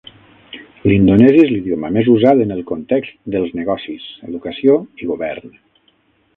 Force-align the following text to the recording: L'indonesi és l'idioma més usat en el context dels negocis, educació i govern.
L'indonesi 0.91 1.41
és 1.43 1.51
l'idioma 1.51 1.91
més 1.97 2.09
usat 2.15 2.41
en 2.47 2.55
el 2.57 2.65
context 2.71 3.15
dels 3.37 3.55
negocis, 3.61 4.11
educació 4.33 4.83
i 5.05 5.15
govern. 5.15 5.59